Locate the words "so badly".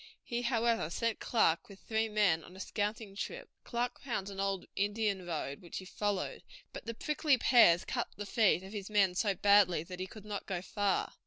9.13-9.83